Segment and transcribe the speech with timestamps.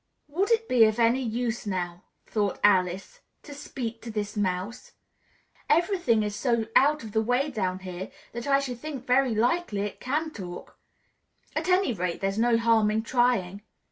[0.29, 4.93] "Would it be of any use, now," thought Alice, "to speak to this mouse?
[5.69, 9.81] Everything is so out of the way down here that I should think very likely
[9.81, 10.75] it can talk;
[11.55, 13.61] at any rate, there's no harm in trying."